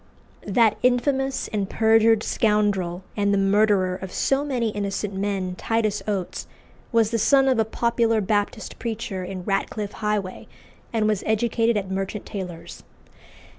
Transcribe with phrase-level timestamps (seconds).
[0.47, 6.47] That infamous and perjured scoundrel, and the murderer of so many innocent men, Titus Oates,
[6.91, 10.47] was the son of a popular Baptist preacher in Ratcliffe Highway,
[10.91, 12.81] and was educated at Merchant Taylor's.